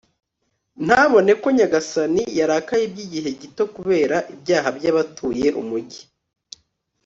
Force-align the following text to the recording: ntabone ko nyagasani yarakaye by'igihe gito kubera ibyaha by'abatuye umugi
ntabone 0.85 1.31
ko 1.41 1.47
nyagasani 1.57 2.23
yarakaye 2.39 2.83
by'igihe 2.93 3.29
gito 3.41 3.63
kubera 3.75 4.17
ibyaha 4.33 4.69
by'abatuye 4.77 5.47
umugi 5.61 6.01